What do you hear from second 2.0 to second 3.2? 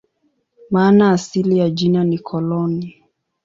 ni "koloni".